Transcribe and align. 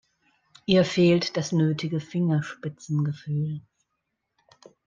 Ihr 0.65 0.83
fehlt 0.83 1.37
das 1.37 1.51
nötige 1.51 1.99
Fingerspitzengefühl. 1.99 3.61